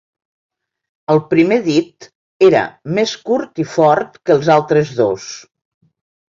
[1.15, 2.07] El primer dit
[2.47, 2.61] era
[2.99, 5.29] més curt i fort que els altres dos.